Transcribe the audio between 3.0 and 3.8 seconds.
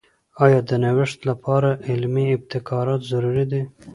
ضروري دي؟